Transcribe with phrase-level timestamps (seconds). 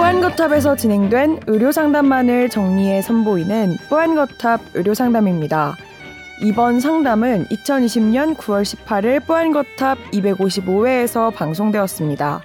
[0.00, 5.76] 뽀얀거탑에서 진행된 의료상담만을 정리해 선보이는 뽀얀거탑 의료상담입니다.
[6.40, 12.40] 이번 상담은 2020년 9월 18일 뽀얀거탑 255회에서 방송되었습니다.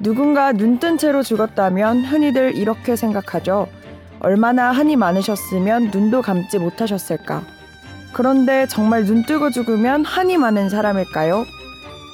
[0.00, 3.68] 누군가 눈뜬 채로 죽었다면 흔히들 이렇게 생각하죠.
[4.18, 7.44] 얼마나 한이 많으셨으면 눈도 감지 못하셨을까.
[8.12, 11.44] 그런데 정말 눈 뜨고 죽으면 한이 많은 사람일까요?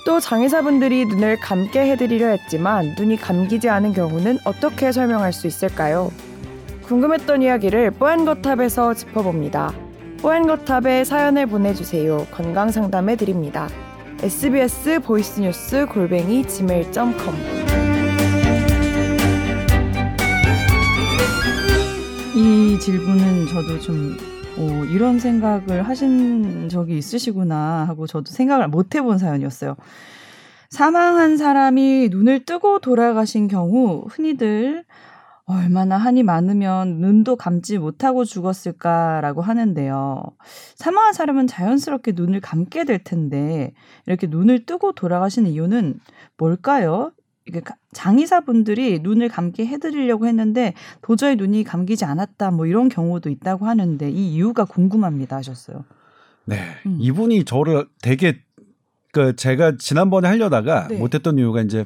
[0.08, 6.10] 또 장의사분들이 눈을 감게 해드리려 했지만 눈이 감기지 않은 경우는 어떻게 설명할 수 있을까요?
[6.84, 9.74] 궁금했던 이야기를 뽀얀거탑에서 짚어봅니다.
[10.22, 12.26] 뽀얀거탑에 사연을 보내주세요.
[12.30, 13.68] 건강 상담해 드립니다.
[14.22, 17.34] sbs 보이스뉴스 골뱅이 gmail.com
[22.34, 29.18] 이 질문은 저도 좀 어, 이런 생각을 하신 적이 있으시구나 하고 저도 생각을 못 해본
[29.18, 29.76] 사연이었어요.
[30.70, 34.84] 사망한 사람이 눈을 뜨고 돌아가신 경우 흔히들
[35.46, 40.22] 얼마나 한이 많으면 눈도 감지 못하고 죽었을까라고 하는데요.
[40.76, 43.72] 사망한 사람은 자연스럽게 눈을 감게 될 텐데
[44.04, 46.00] 이렇게 눈을 뜨고 돌아가시는 이유는
[46.36, 47.12] 뭘까요?
[47.92, 54.34] 장의사분들이 눈을 감게 해드리려고 했는데 도저히 눈이 감기지 않았다 뭐 이런 경우도 있다고 하는데 이
[54.34, 55.84] 이유가 궁금합니다 하셨어요.
[56.44, 56.96] 네, 음.
[57.00, 58.40] 이분이 저를 되게
[59.12, 60.98] 그 제가 지난번에 하려다가 네.
[60.98, 61.84] 못했던 이유가 이제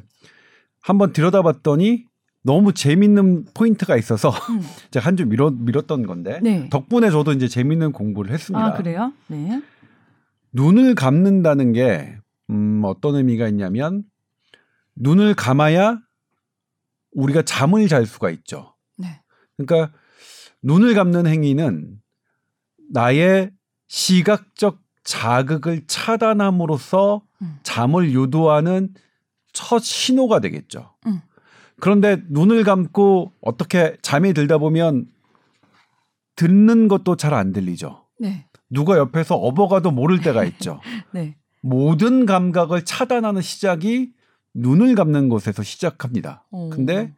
[0.81, 2.05] 한번 들여다봤더니
[2.43, 4.61] 너무 재밌는 포인트가 있어서 음.
[4.91, 6.69] 제가 한줄 미뤘, 미뤘던 건데 네.
[6.69, 8.65] 덕분에 저도 이제 재밌는 공부를 했습니다.
[8.65, 9.13] 아 그래요?
[9.27, 9.61] 네.
[10.51, 12.17] 눈을 감는다는 게
[12.49, 14.03] 음, 어떤 의미가 있냐면
[14.95, 15.99] 눈을 감아야
[17.11, 18.75] 우리가 잠을 잘 수가 있죠.
[18.97, 19.21] 네.
[19.57, 19.95] 그러니까
[20.61, 21.99] 눈을 감는 행위는
[22.91, 23.51] 나의
[23.87, 27.59] 시각적 자극을 차단함으로써 음.
[27.63, 28.93] 잠을 유도하는
[29.51, 30.95] 첫 신호가 되겠죠.
[31.05, 31.21] 음.
[31.79, 35.05] 그런데 눈을 감고 어떻게 잠이 들다 보면
[36.35, 38.05] 듣는 것도 잘 안 들리죠.
[38.19, 38.47] 네.
[38.69, 40.79] 누가 옆에서 업어가도 모를 때가 있죠.
[41.13, 41.35] 네.
[41.61, 44.11] 모든 감각을 차단하는 시작이
[44.53, 46.43] 눈을 감는 곳에서 시작합니다.
[46.51, 46.69] 오.
[46.69, 47.13] 근데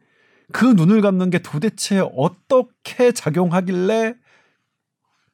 [0.52, 4.14] 그 눈을 감는 게 도대체 어떻게 작용하길래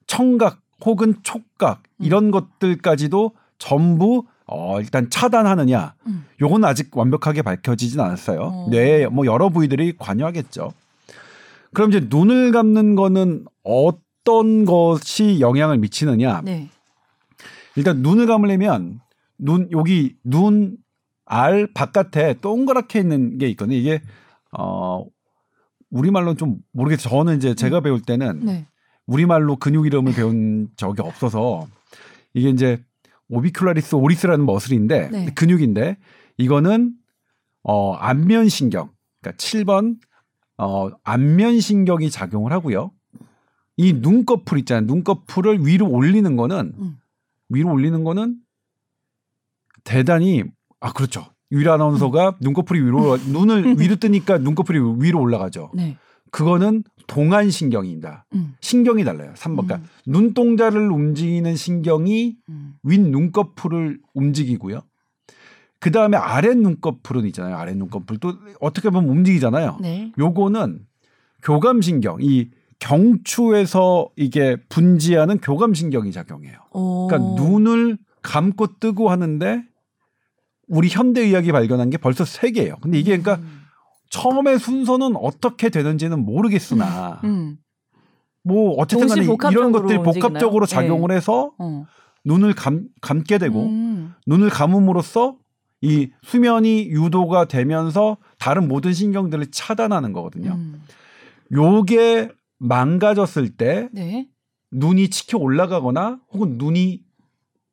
[0.07, 2.05] 청각 혹은 촉각 음.
[2.05, 6.27] 이런 것들까지도 전부 어 일단 차단하느냐 음.
[6.41, 8.41] 요건 아직 완벽하게 밝혀지진 않았어요.
[8.41, 8.69] 어.
[8.71, 10.73] 뇌에 뭐 여러 부위들이 관여하겠죠.
[11.73, 16.43] 그럼 이제 눈을 감는 거는 어떤 것이 영향을 미치느냐?
[16.45, 16.69] 네.
[17.77, 19.01] 일단 눈을 감으려면
[19.39, 20.77] 눈 여기 눈
[21.33, 23.75] 알 바깥에 동그랗게 있는 게 있거든요.
[23.75, 24.03] 이게
[24.59, 25.03] 어
[25.91, 27.11] 우리말로는 좀 모르겠어요.
[27.11, 27.83] 저는 이제 제가 음.
[27.85, 28.67] 배울 때는 네.
[29.07, 31.67] 우리말로 근육 이름을 배운 적이 없어서
[32.35, 32.85] 이게 이제
[33.31, 35.33] 오비큘라리스 오리스라는 머슬인데 네.
[35.35, 35.97] 근육인데
[36.37, 36.93] 이거는
[37.63, 38.91] 어 안면 신경
[39.23, 39.97] 그러니까 7번
[40.59, 42.91] 어 안면 신경이 작용을 하고요.
[43.79, 44.85] 이 눈꺼풀 있잖아요.
[44.85, 46.99] 눈꺼풀을 위로 올리는 거는 음.
[47.49, 48.37] 위로 올리는 거는
[49.83, 50.45] 대단히
[50.83, 51.27] 아 그렇죠.
[51.53, 52.35] 유리 아나운서가 음.
[52.41, 55.71] 눈꺼풀이 위로 눈을 위로 뜨니까 눈꺼풀이 위로 올라가죠.
[55.75, 55.97] 네.
[56.31, 58.25] 그거는 동안 신경입니다.
[58.35, 58.55] 음.
[58.61, 59.33] 신경이 달라요.
[59.35, 59.67] 3번.
[59.67, 59.85] 그러니까 음.
[60.07, 62.75] 눈동자를 움직이는 신경이 음.
[62.83, 64.81] 윗 눈꺼풀을 움직이고요.
[65.79, 67.57] 그 다음에 아랫 눈꺼풀은 있잖아요.
[67.57, 69.79] 아랫 눈꺼풀도 어떻게 보면 움직이잖아요.
[69.83, 70.13] 네.
[70.19, 70.81] 요거는
[71.43, 76.57] 교감신경, 이 경추에서 이게 분지하는 교감신경이 작용해요.
[76.73, 77.09] 오.
[77.09, 79.65] 그러니까 눈을 감고 뜨고 하는데
[80.69, 82.77] 우리 현대의학이 발견한 게 벌써 세 개예요.
[82.81, 83.63] 근데 이게 그러니까 음.
[84.11, 87.29] 처음에 순서는 어떻게 되는지는 모르겠으나 음.
[87.29, 87.57] 음.
[88.45, 90.75] 뭐 어쨌든 간에 이런 것들이 복합적으로 네.
[90.75, 91.17] 작용을 네.
[91.17, 91.87] 해서 어.
[92.25, 94.15] 눈을 감, 감게 되고 음.
[94.27, 95.37] 눈을 감음으로써
[95.81, 100.53] 이 수면이 유도가 되면서 다른 모든 신경들을 차단하는 거거든요.
[100.53, 100.83] 음.
[101.53, 104.29] 요게 망가졌을 때 네.
[104.71, 107.03] 눈이 치켜 올라가거나 혹은 눈이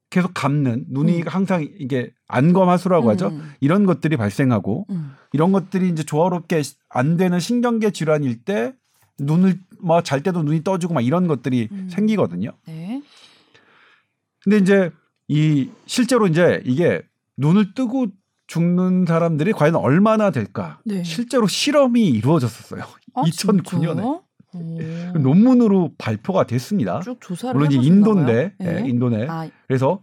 [0.09, 1.27] 계속 감는 눈이 음.
[1.27, 3.11] 항상 이게 안검하수라고 음.
[3.11, 3.31] 하죠.
[3.59, 5.13] 이런 것들이 발생하고 음.
[5.33, 8.73] 이런 것들이 이제 조화롭게 안 되는 신경계 질환일 때
[9.19, 11.89] 눈을 뭐 잘 때도 눈이 떠지고 막 이런 것들이 음.
[11.91, 12.51] 생기거든요.
[12.67, 13.01] 네.
[14.43, 14.91] 근데 이제
[15.27, 17.01] 이 실제로 이제 이게
[17.37, 18.07] 눈을 뜨고
[18.47, 20.79] 죽는 사람들이 과연 얼마나 될까?
[20.85, 21.03] 네.
[21.03, 22.83] 실제로 실험이 이루어졌었어요.
[23.13, 24.23] 아, 2009년에.
[24.53, 25.17] 오.
[25.17, 26.99] 논문으로 발표가 됐습니다.
[27.01, 28.81] 쭉 조사를 물론 이제 인도인데, 네.
[28.81, 29.27] 네, 인도네.
[29.29, 29.49] 아.
[29.67, 30.01] 그래서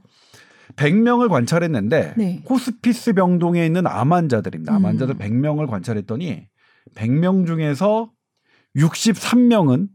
[0.76, 2.42] 100명을 관찰했는데 네.
[2.48, 4.74] 호스피스 병동에 있는 암 환자들입니다.
[4.74, 5.18] 암 환자들 음.
[5.18, 6.46] 100명을 관찰했더니
[6.94, 8.10] 100명 중에서
[8.76, 9.88] 63명은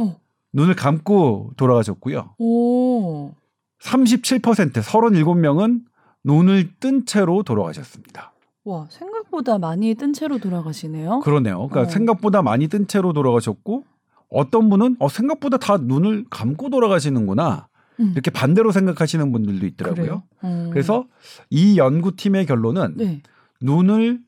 [0.00, 0.16] 어.
[0.52, 2.34] 눈을 감고 돌아가셨고요.
[2.38, 3.32] 오.
[3.80, 5.82] 37% 37명은
[6.24, 8.32] 눈을 뜬 채로 돌아가셨습니다.
[8.64, 11.20] 와, 생각보다 생각보다 많이 뜬 채로 돌아가시네요.
[11.20, 11.68] 그러네요.
[11.68, 11.84] 그러니까 어.
[11.86, 13.84] 생각보다 많이 뜬 채로 돌아가셨고
[14.34, 17.68] 어떤 분은 어, 생각보다 다 눈을 감고 돌아가시는구나
[18.00, 18.10] 음.
[18.12, 20.24] 이렇게 반대로 생각하시는 분들도 있더라고요.
[20.42, 20.70] 어.
[20.72, 21.06] 그래서
[21.50, 23.22] 이 연구팀의 결론은 네.
[23.60, 24.20] 눈을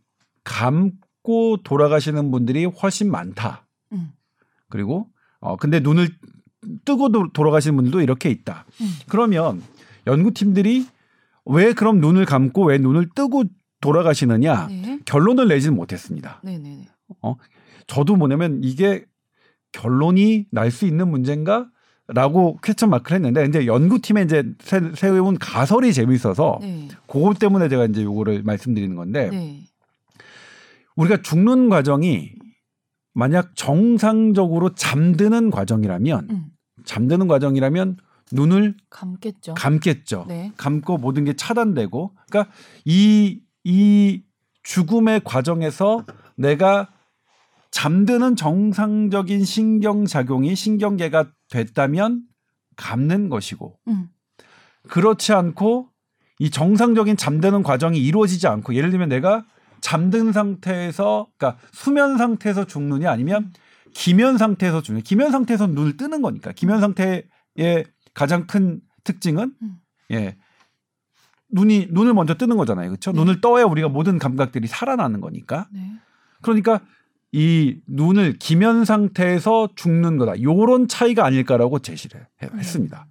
[0.44, 3.67] 감고 돌아가시는 분들이 훨씬 많다.
[3.93, 4.12] 음.
[4.69, 5.08] 그리고
[5.41, 6.09] 어 근데 눈을
[6.85, 8.64] 뜨고 도- 돌아가시는 분들도 이렇게 있다.
[8.81, 8.87] 음.
[9.09, 9.62] 그러면
[10.06, 10.87] 연구팀들이
[11.47, 13.44] 왜 그럼 눈을 감고 왜 눈을 뜨고
[13.81, 15.00] 돌아가시느냐 네.
[15.05, 16.41] 결론을 내지는 못했습니다.
[16.44, 16.88] 네, 네, 네.
[17.87, 19.05] 저도 뭐냐면 이게
[19.81, 21.69] 결론이 날 수 있는 문제인가?
[22.08, 26.87] 라고 퀘스천 마크를 했는데 이제 연구팀에 이제 세- 세운 가설이 재미있어서 네.
[27.08, 29.61] 그것 때문에 제가 이제 요거를 말씀드리는 건데 네.
[30.96, 32.31] 우리가 죽는 과정이
[33.12, 36.44] 만약 정상적으로 잠드는 과정이라면 음.
[36.84, 37.96] 잠드는 과정이라면
[38.32, 39.55] 눈을 감겠죠.
[39.55, 40.26] 감겠죠.
[40.28, 40.52] 네.
[40.56, 42.52] 감고 모든 게 차단되고 그러니까
[42.84, 44.23] 이 이
[44.62, 46.05] 죽음의 과정에서
[46.37, 46.88] 내가
[47.76, 52.23] 잠드는 정상적인 신경 작용이 신경계가 됐다면
[52.76, 54.08] 감는 것이고 음.
[54.88, 55.90] 그렇지 않고
[56.38, 59.44] 이 정상적인 잠드는 과정이 이루어지지 않고 예를 들면 내가
[59.82, 63.52] 잠든 상태에서 그러니까 수면 상태에서 죽느냐 아니면
[63.93, 67.84] 기면 상태에서 죽느냐 기면 상태에서 눈을 뜨는 거니까 기면 상태의
[68.14, 69.76] 가장 큰 특징은 음.
[70.12, 70.38] 예
[71.50, 73.19] 눈이 눈을 먼저 뜨는 거잖아요 그렇죠 네.
[73.19, 75.93] 눈을 떠야 우리가 모든 감각들이 살아나는 거니까 네.
[76.40, 76.81] 그러니까
[77.38, 80.41] 이 눈을 기면 상태에서 죽는 거다.
[80.43, 82.59] 요런 차이가 아닐까라고 제시를 해- 음.
[82.59, 83.06] 했습니다.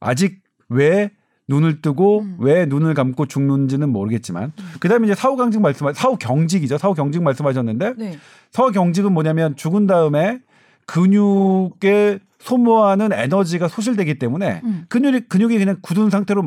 [0.00, 0.40] 아직
[0.70, 1.10] 왜
[1.46, 2.36] 눈을 뜨고 음.
[2.38, 4.64] 왜 눈을 감고 죽는지는 모르겠지만 음.
[4.80, 6.78] 그다음에 이제 사후 강직 말씀 사후 경직이죠.
[6.78, 8.18] 사후 경직 말씀하셨는데 네.
[8.50, 10.38] 사후 경직은 뭐냐면 죽은 다음에
[10.86, 14.86] 근육에 소모하는 에너지가 소실되기 때문에 음.
[14.88, 16.40] 근육이 근육이 그냥 굳은 상태로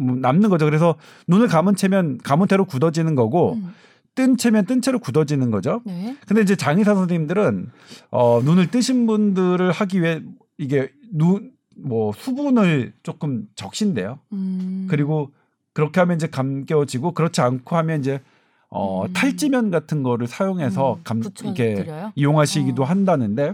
[0.00, 0.64] 음, 남는 거죠.
[0.64, 0.96] 그래서
[1.28, 3.72] 눈을 감은 채면 감은 채로 굳어지는 거고 음.
[4.16, 5.82] 뜬 채면 뜬 채로 굳어지는 거죠.
[5.84, 6.16] 네.
[6.26, 7.70] 근데 이제 장의사 선생님들은
[8.10, 10.22] 어 눈을 뜨신 분들을 하기 위해
[10.58, 14.18] 이게 눈 뭐 수분을 조금 적신대요.
[14.32, 14.86] 음.
[14.90, 15.30] 그리고
[15.72, 18.20] 그렇게 하면 이제 감겨지고 그렇지 않고 하면 이제
[18.68, 19.12] 어 음.
[19.12, 21.86] 탈지면 같은 거를 사용해서 음, 감 이게?
[22.14, 22.86] 이용하시기도 어.
[22.86, 23.52] 한다는데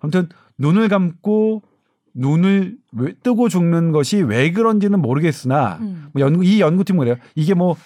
[0.00, 1.62] 아무튼 눈을 감고
[2.14, 6.08] 눈을 왜 뜨고 죽는 것이 왜 그런지는 모르겠으나 음.
[6.12, 7.16] 뭐 연구 이 연구팀은 그래요.
[7.34, 7.76] 이게 뭐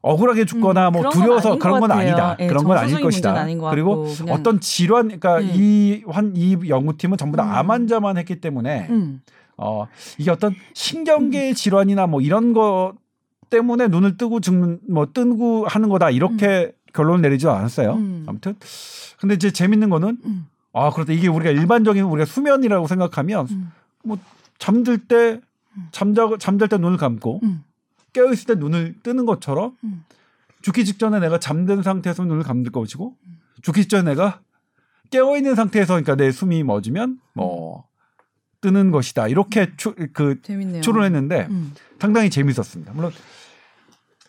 [0.00, 1.98] 억울하게 죽거나 음, 뭐 두려워서 그런 것 건.
[1.98, 2.36] 아니다.
[2.40, 3.30] 예, 그런 건 아닐 것이다.
[3.30, 5.52] 문제는 아닌 것 그리고 그냥- 어떤 질환, 그러니까 네.
[5.54, 7.50] 이한이 연구팀은 전부 다 음.
[7.50, 9.20] 암 환자만 했기 때문에 음.
[9.56, 12.94] 어 이게 어떤 신경계 질환이나 뭐 이런 거
[13.50, 17.94] 때문에 눈을 뜨고 죽는 뭐 뜨고 하는 거다 이렇게 결론을 내리지 않았어요.
[17.94, 18.24] 음.
[18.28, 18.54] 아무튼
[19.18, 20.46] 근데 이제 재밌는 거는 음.
[20.72, 23.72] 아 그렇다 이게 우리가 일반적인 우리가 수면이라고 생각하면 음.
[24.58, 25.40] 잠들 때
[25.76, 25.88] 음.
[25.90, 27.64] 잠자 잠잘 때 눈을 감고 음.
[28.12, 30.04] 깨어 있을 때 눈을 뜨는 것처럼 음.
[30.62, 33.14] 죽기 직전에 내가 잠든 상태에서 눈을 감을 것이고
[33.62, 34.40] 죽기 직전에 내가
[35.10, 37.84] 깨어 있는 상태에서 그러니까 내 숨이 멎으면 뭐
[38.60, 40.82] 뜨는 것이다 이렇게 추, 그 재밌네요.
[40.82, 41.74] 추론했는데 음.
[41.98, 42.92] 상당히 재밌었습니다.
[42.92, 43.12] 물론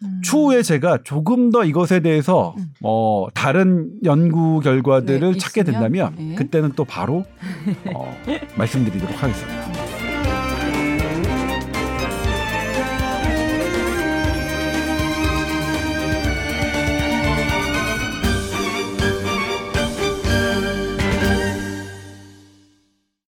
[0.03, 0.21] 음.
[0.23, 2.73] 추후에 제가 조금 더 이것에 대해서 음.
[2.83, 5.63] 어, 다른 연구 결과들을 네, 찾게?
[5.63, 6.35] 된다면 네.
[6.35, 7.25] 그때는 또 바로
[7.93, 8.17] 어,
[8.55, 9.88] 말씀드리도록 하겠습니다.